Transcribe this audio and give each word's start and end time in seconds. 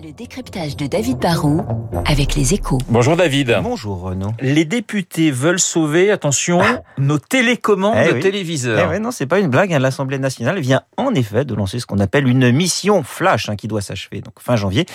Le 0.00 0.10
décryptage 0.10 0.74
de 0.76 0.86
David 0.86 1.18
Barrault 1.18 1.60
avec 2.06 2.34
les 2.34 2.54
échos. 2.54 2.78
Bonjour 2.88 3.14
David. 3.14 3.58
Bonjour 3.62 4.00
Renaud. 4.00 4.30
Les 4.40 4.64
députés 4.64 5.30
veulent 5.30 5.60
sauver, 5.60 6.10
attention, 6.10 6.60
nos 6.96 7.18
télécommandes 7.18 7.98
Eh 8.02 8.08
de 8.08 8.14
oui. 8.14 8.20
téléviseurs. 8.20 8.80
Eh 8.86 8.88
ouais, 8.88 8.98
non, 8.98 9.10
c'est 9.10 9.26
pas 9.26 9.38
une 9.38 9.48
blague. 9.48 9.72
hein. 9.74 9.78
L'Assemblée 9.78 10.18
nationale 10.18 10.58
vient 10.60 10.80
en 10.96 11.12
effet 11.14 11.44
de 11.44 11.54
lancer 11.54 11.78
ce 11.78 11.84
qu'on 11.84 11.98
appelle 11.98 12.26
une 12.26 12.50
mission 12.52 13.02
flash 13.02 13.50
hein, 13.50 13.54
qui 13.56 13.68
doit 13.68 13.82
s'achever 13.82 14.22
donc 14.22 14.34
fin 14.40 14.56
janvier 14.56 14.86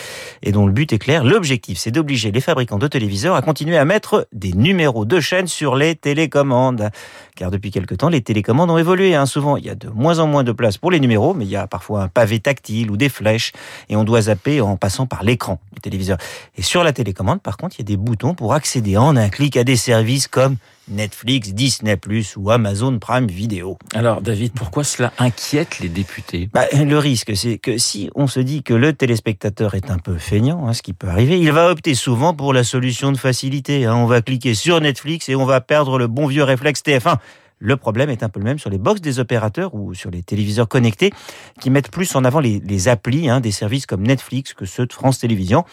et 0.41 0.51
dont 0.51 0.65
le 0.65 0.73
but 0.73 0.91
est 0.91 0.97
clair. 0.97 1.23
L'objectif, 1.23 1.77
c'est 1.77 1.91
d'obliger 1.91 2.31
les 2.31 2.41
fabricants 2.41 2.79
de 2.79 2.87
téléviseurs 2.87 3.35
à 3.35 3.43
continuer 3.43 3.77
à 3.77 3.85
mettre 3.85 4.27
des 4.33 4.53
numéros 4.53 5.05
de 5.05 5.19
chaîne 5.19 5.45
sur 5.47 5.75
les 5.75 5.93
télécommandes. 5.95 6.89
Car 7.35 7.51
depuis 7.51 7.69
quelque 7.69 7.93
temps, 7.93 8.09
les 8.09 8.21
télécommandes 8.21 8.71
ont 8.71 8.79
évolué. 8.79 9.13
hein. 9.13 9.27
Souvent, 9.27 9.57
il 9.57 9.65
y 9.65 9.69
a 9.69 9.75
de 9.75 9.89
moins 9.89 10.17
en 10.17 10.25
moins 10.25 10.43
de 10.43 10.51
place 10.51 10.79
pour 10.79 10.89
les 10.89 10.99
numéros, 10.99 11.35
mais 11.35 11.45
il 11.45 11.51
y 11.51 11.55
a 11.55 11.67
parfois 11.67 12.01
un 12.01 12.07
pavé 12.07 12.39
tactile 12.39 12.89
ou 12.89 12.97
des 12.97 13.09
flèches 13.09 13.51
et 13.89 13.95
on 13.95 14.03
doit 14.03 14.23
zapper 14.23 14.59
en 14.59 14.75
passant 14.75 14.86
par 14.89 15.23
l'écran 15.23 15.59
du 15.73 15.81
téléviseur. 15.81 16.17
Et 16.57 16.61
sur 16.61 16.83
la 16.83 16.93
télécommande, 16.93 17.41
par 17.41 17.57
contre, 17.57 17.75
il 17.77 17.79
y 17.79 17.81
a 17.83 17.85
des 17.85 17.97
boutons 17.97 18.33
pour 18.33 18.53
accéder 18.53 18.97
en 18.97 19.15
un 19.15 19.29
clic 19.29 19.57
à 19.57 19.63
des 19.63 19.75
services 19.75 20.27
comme 20.27 20.57
Netflix, 20.89 21.49
Disney+, 21.49 21.97
ou 22.37 22.49
Amazon 22.49 22.97
Prime 22.97 23.27
Video. 23.27 23.77
Alors 23.93 24.21
David, 24.21 24.53
pourquoi 24.53 24.85
cela 24.85 25.11
inquiète 25.17 25.79
les 25.79 25.89
députés? 25.89 26.49
Bah, 26.53 26.65
le 26.73 26.97
risque, 26.97 27.35
c'est 27.35 27.57
que 27.57 27.77
si 27.77 28.09
on 28.15 28.27
se 28.27 28.39
dit 28.39 28.63
que 28.63 28.73
le 28.73 28.93
téléspectateur 28.93 29.75
est 29.75 29.91
un 29.91 29.97
peu 29.97 30.17
feignant, 30.17 30.65
hein, 30.65 30.73
ce 30.73 30.81
qui 30.81 30.93
peut 30.93 31.09
arriver, 31.09 31.39
il 31.39 31.51
va 31.51 31.69
opter 31.69 31.93
souvent 31.93 32.33
pour 32.33 32.53
la 32.53 32.63
solution 32.63 33.11
de 33.11 33.17
facilité. 33.17 33.85
hein. 33.85 33.95
On 33.95 34.05
va 34.05 34.21
cliquer 34.21 34.53
sur 34.53 34.79
Netflix 34.79 35.27
et 35.27 35.35
on 35.35 35.45
va 35.45 35.59
perdre 35.59 35.97
le 35.97 36.07
bon 36.07 36.25
vieux 36.27 36.43
réflexe 36.43 36.81
TF1. 36.81 37.17
Le 37.59 37.75
problème 37.75 38.09
est 38.09 38.23
un 38.23 38.29
peu 38.29 38.39
le 38.39 38.45
même 38.45 38.59
sur 38.59 38.69
les 38.69 38.77
box 38.77 39.01
des 39.01 39.19
opérateurs 39.19 39.73
ou 39.73 39.93
sur 39.93 40.11
les 40.11 40.21
téléviseurs 40.21 40.67
connectés 40.67 41.11
qui 41.59 41.69
mettent 41.69 41.89
plus 41.89 42.15
en 42.15 42.23
avant 42.23 42.39
les, 42.39 42.87
applis 42.87 43.29
hein, 43.29 43.39
des 43.39 43.51
services 43.51 43.85
comme 43.85 44.05
Netflix 44.05 44.53
que 44.53 44.65
ceux 44.65 44.85
de 44.85 44.93
France 44.93 45.19
Télévisions. 45.19 45.65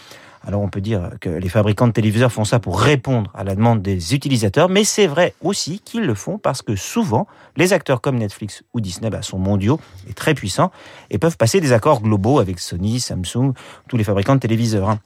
Alors 0.46 0.60
on 0.60 0.68
peut 0.68 0.80
dire 0.80 1.10
que 1.20 1.30
les 1.30 1.48
fabricants 1.48 1.86
de 1.86 1.92
téléviseurs 1.92 2.32
font 2.32 2.44
ça 2.44 2.58
pour 2.58 2.80
répondre 2.80 3.30
à 3.34 3.44
la 3.44 3.54
demande 3.54 3.80
des 3.80 4.14
utilisateurs, 4.14 4.68
mais 4.68 4.84
c'est 4.84 5.06
vrai 5.06 5.34
aussi 5.42 5.80
qu'ils 5.80 6.04
le 6.04 6.14
font 6.14 6.38
parce 6.38 6.60
que 6.60 6.76
souvent 6.76 7.26
les 7.56 7.72
acteurs 7.72 8.00
comme 8.00 8.16
Netflix 8.16 8.62
ou 8.74 8.80
Disney 8.80 9.08
bah, 9.10 9.22
sont 9.22 9.38
mondiaux 9.38 9.80
et 10.08 10.12
très 10.12 10.34
puissants 10.34 10.70
et 11.10 11.18
peuvent 11.18 11.36
passer 11.38 11.60
des 11.60 11.72
accords 11.72 12.02
globaux 12.02 12.40
avec 12.40 12.60
Sony, 12.60 13.00
Samsung, 13.00 13.52
tous 13.88 13.96
les 13.96 14.04
fabricants 14.04 14.34
de 14.34 14.40
téléviseurs. 14.40 14.90
hein. 14.90 15.00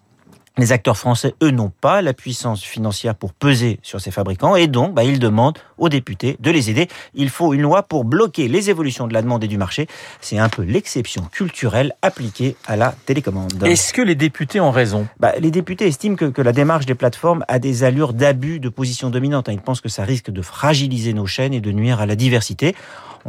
Les 0.58 0.72
acteurs 0.72 0.96
français, 0.96 1.34
eux, 1.40 1.52
n'ont 1.52 1.70
pas 1.70 2.02
la 2.02 2.12
puissance 2.12 2.64
financière 2.64 3.14
pour 3.14 3.32
peser 3.32 3.78
sur 3.84 4.00
ces 4.00 4.10
fabricants 4.10 4.56
et 4.56 4.66
donc 4.66 4.92
bah, 4.92 5.04
ils 5.04 5.20
demandent 5.20 5.56
aux 5.78 5.88
députés 5.88 6.36
de 6.40 6.50
les 6.50 6.68
aider. 6.68 6.88
Il 7.14 7.30
faut 7.30 7.54
une 7.54 7.62
loi 7.62 7.84
pour 7.84 8.04
bloquer 8.04 8.48
les 8.48 8.68
évolutions 8.68 9.06
de 9.06 9.14
la 9.14 9.22
demande 9.22 9.44
et 9.44 9.46
du 9.46 9.56
marché. 9.56 9.86
C'est 10.20 10.38
un 10.38 10.48
peu 10.48 10.62
l'exception 10.62 11.22
culturelle 11.30 11.94
appliquée 12.02 12.56
à 12.66 12.74
la 12.74 12.92
télécommande. 13.06 13.62
Est-ce 13.64 13.92
que 13.92 14.02
les 14.02 14.16
députés 14.16 14.58
ont 14.60 14.72
raison? 14.72 15.06
Bah, 15.20 15.32
les 15.38 15.52
députés 15.52 15.86
estiment 15.86 16.16
que, 16.16 16.24
que 16.24 16.42
la 16.42 16.52
démarche 16.52 16.86
des 16.86 16.96
plateformes 16.96 17.44
a 17.46 17.60
des 17.60 17.84
allures 17.84 18.12
d'abus 18.12 18.58
de 18.58 18.68
position 18.68 19.10
dominante. 19.10 19.48
Ils 19.52 19.60
pensent 19.60 19.80
que 19.80 19.88
ça 19.88 20.02
risque 20.02 20.30
de 20.30 20.42
fragiliser 20.42 21.12
nos 21.12 21.26
chaînes 21.26 21.54
et 21.54 21.60
de 21.60 21.70
nuire 21.70 22.00
à 22.00 22.06
la 22.06 22.16
diversité. 22.16 22.74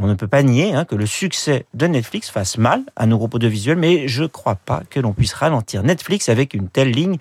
On 0.02 0.08
ne 0.08 0.14
peut 0.14 0.30
pas 0.30 0.44
nier 0.44 0.74
hein, 0.74 0.86
que 0.86 0.96
le 0.96 1.06
succès 1.06 1.66
de 1.74 1.86
Netflix 1.86 2.30
fasse 2.30 2.58
mal 2.58 2.84
à 2.96 3.06
nos 3.06 3.18
groupes 3.18 3.34
audiovisuels, 3.36 3.78
mais 3.78 4.08
je 4.08 4.24
ne 4.24 4.28
crois 4.28 4.56
pas 4.56 4.84
que 4.90 4.98
l'on 5.02 5.12
puisse 5.12 5.34
ralentir 5.34 5.84
Netflix 5.84 6.30
avec 6.30 6.54
une 6.54 6.70
telle 6.70 6.92
ligne. 6.92 7.18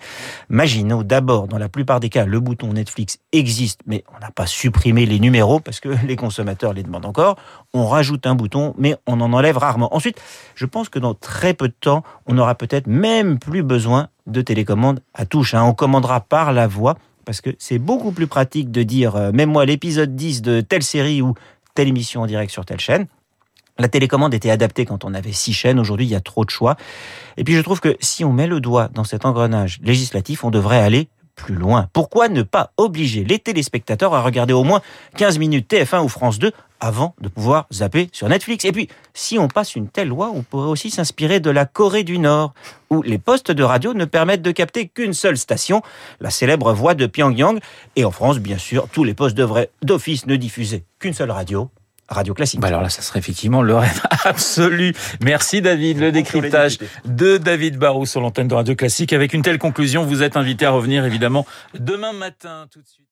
Maginot, 0.47 1.03
d'abord, 1.03 1.49
dans 1.49 1.57
la 1.57 1.67
plupart 1.67 1.99
des 1.99 2.07
cas, 2.07 2.25
le 2.25 2.39
bouton 2.39 2.71
Netflix 2.71 3.19
existe, 3.33 3.81
mais 3.85 4.05
on 4.15 4.19
n'a 4.21 4.31
pas 4.31 4.45
supprimé 4.45 5.05
les 5.05 5.19
numéros 5.19 5.59
parce 5.59 5.81
que 5.81 5.89
les 6.07 6.15
consommateurs 6.15 6.71
les 6.71 6.83
demandent 6.83 7.05
encore. 7.05 7.35
On 7.73 7.85
rajoute 7.85 8.25
un 8.25 8.35
bouton, 8.35 8.73
mais 8.77 8.95
on 9.07 9.19
en 9.19 9.33
enlève 9.33 9.57
rarement. 9.57 9.93
Ensuite, 9.93 10.21
je 10.55 10.65
pense 10.65 10.87
que 10.87 10.99
dans 10.99 11.13
très 11.13 11.53
peu 11.53 11.67
de 11.67 11.75
temps, 11.77 12.03
on 12.27 12.37
aura 12.37 12.55
peut-être 12.55 12.87
même 12.87 13.39
plus 13.39 13.61
besoin 13.61 14.07
de 14.25 14.41
télécommande 14.41 15.01
à 15.13 15.25
touche. 15.25 15.53
hein. 15.53 15.63
On 15.63 15.73
commandera 15.73 16.21
par 16.21 16.53
la 16.53 16.65
voix 16.67 16.95
parce 17.25 17.41
que 17.41 17.51
c'est 17.59 17.77
beaucoup 17.77 18.11
plus 18.11 18.25
pratique 18.25 18.71
de 18.71 18.81
dire 18.81 19.15
euh, 19.15 19.31
mets-moi 19.31 19.65
l'épisode 19.65 20.15
10 20.15 20.41
de 20.41 20.61
telle 20.61 20.81
série 20.81 21.21
ou 21.21 21.35
telle 21.75 21.87
émission 21.87 22.21
en 22.21 22.25
direct 22.25 22.51
sur 22.51 22.65
telle 22.65 22.79
chaîne. 22.79 23.07
La 23.77 23.87
télécommande 23.87 24.33
était 24.33 24.49
adaptée 24.49 24.85
quand 24.85 25.05
on 25.05 25.13
avait 25.13 25.31
six 25.31 25.53
chaînes. 25.53 25.79
Aujourd'hui, 25.79 26.05
il 26.05 26.09
y 26.09 26.15
a 26.15 26.19
trop 26.19 26.43
de 26.43 26.49
choix. 26.49 26.75
Et 27.37 27.45
puis, 27.45 27.55
je 27.55 27.61
trouve 27.61 27.79
que 27.79 27.95
si 28.01 28.25
on 28.25 28.33
met 28.33 28.47
le 28.47 28.59
doigt 28.59 28.89
dans 28.93 29.05
cet 29.05 29.25
engrenage 29.25 29.79
législatif, 29.81 30.43
on 30.43 30.51
devrait 30.51 30.79
aller 30.79 31.07
plus 31.39 31.55
loin. 31.55 31.87
Pourquoi 31.93 32.29
ne 32.29 32.43
pas 32.43 32.71
obliger 32.77 33.23
les 33.23 33.39
téléspectateurs 33.39 34.13
à 34.13 34.21
regarder 34.21 34.53
au 34.53 34.63
moins 34.63 34.81
15 35.17 35.39
minutes 35.39 35.71
TF1 35.71 36.03
ou 36.03 36.09
France 36.09 36.37
2 36.39 36.51
avant 36.81 37.15
de 37.19 37.29
pouvoir 37.29 37.67
zapper 37.73 38.09
sur 38.11 38.29
Netflix? 38.29 38.65
Et 38.65 38.71
puis, 38.71 38.89
si 39.13 39.39
on 39.39 39.47
passe 39.47 39.75
une 39.75 39.87
telle 39.87 40.09
loi, 40.09 40.31
on 40.33 40.43
pourrait 40.43 40.69
aussi 40.69 40.91
s'inspirer 40.91 41.39
de 41.39 41.49
la 41.49 41.65
Corée 41.65 42.03
du 42.03 42.19
Nord, 42.19 42.53
où 42.89 43.01
les 43.01 43.17
postes 43.17 43.51
de 43.51 43.63
radio 43.63 43.93
ne 43.93 44.05
permettent 44.05 44.41
de 44.41 44.51
capter 44.51 44.87
qu'une 44.87 45.13
seule 45.13 45.37
station, 45.37 45.81
la 46.19 46.29
célèbre 46.29 46.73
voix 46.73 46.93
de 46.93 47.05
Pyongyang. 47.05 47.59
Et 47.95 48.05
en 48.05 48.11
France, 48.11 48.39
bien 48.39 48.57
sûr, 48.57 48.87
tous 48.91 49.03
les 49.03 49.13
postes 49.13 49.35
devraient 49.35 49.71
d'office 49.81 50.25
ne 50.25 50.35
diffuser 50.35 50.83
qu'une 50.99 51.13
seule 51.13 51.31
radio, 51.31 51.69
Radio 52.09 52.33
Classique. 52.33 52.59
Bah 52.59 52.67
alors 52.67 52.81
là, 52.81 52.89
ça 52.89 53.01
serait 53.01 53.19
effectivement 53.19 53.61
le 53.61 53.75
rêve 53.75 54.01
absolu. 54.25 54.93
Merci 55.23 55.61
David, 55.61 55.99
le 55.99 56.11
décryptage 56.11 56.77
de 57.05 57.37
David 57.37 57.77
Barrou 57.77 58.05
sur 58.05 58.21
l'antenne 58.21 58.47
de 58.47 58.55
Radio 58.55 58.75
Classique. 58.75 59.13
Avec 59.13 59.33
une 59.33 59.41
telle 59.41 59.59
conclusion, 59.59 60.03
vous 60.05 60.23
êtes 60.23 60.37
invité 60.37 60.65
à 60.65 60.71
revenir 60.71 61.05
évidemment 61.05 61.45
demain 61.73 62.13
matin 62.13 62.67
tout 62.71 62.81
de 62.81 62.87
suite. 62.87 63.05